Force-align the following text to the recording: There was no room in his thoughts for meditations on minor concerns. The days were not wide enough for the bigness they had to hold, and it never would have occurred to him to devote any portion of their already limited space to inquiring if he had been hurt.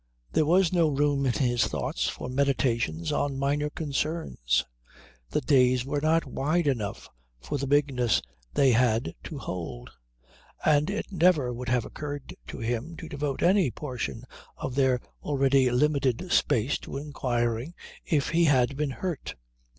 There 0.31 0.47
was 0.47 0.73
no 0.73 0.87
room 0.87 1.27
in 1.27 1.33
his 1.33 1.67
thoughts 1.67 2.09
for 2.09 2.27
meditations 2.27 3.11
on 3.11 3.37
minor 3.37 3.69
concerns. 3.69 4.65
The 5.29 5.41
days 5.41 5.85
were 5.85 6.01
not 6.01 6.25
wide 6.25 6.65
enough 6.65 7.07
for 7.39 7.59
the 7.59 7.67
bigness 7.67 8.19
they 8.51 8.71
had 8.71 9.13
to 9.25 9.37
hold, 9.37 9.91
and 10.65 10.89
it 10.89 11.11
never 11.11 11.53
would 11.53 11.69
have 11.69 11.85
occurred 11.85 12.35
to 12.47 12.57
him 12.57 12.95
to 12.97 13.07
devote 13.09 13.43
any 13.43 13.69
portion 13.69 14.23
of 14.57 14.73
their 14.73 14.99
already 15.21 15.69
limited 15.69 16.31
space 16.31 16.79
to 16.79 16.97
inquiring 16.97 17.75
if 18.03 18.29
he 18.29 18.45
had 18.45 18.75
been 18.75 18.89
hurt. 18.89 19.35